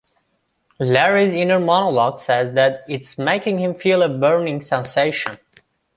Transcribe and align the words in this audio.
Larry's 0.79 1.35
inner 1.35 1.59
monologue 1.59 2.21
says 2.21 2.55
that 2.55 2.83
it's 2.89 3.19
making 3.19 3.59
him 3.59 3.75
feel 3.75 4.01
a 4.01 4.09
"burning 4.09 4.63
sensation". 4.63 5.37